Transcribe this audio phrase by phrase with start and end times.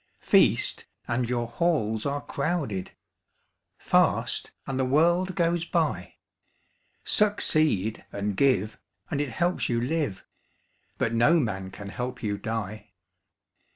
[0.19, 2.89] Feast, and your halls are crowded;
[3.77, 6.15] Fast, and the world goes by.
[7.03, 8.79] Succeed and give,
[9.11, 10.25] and it helps you live,
[10.97, 12.93] But no man can help you die.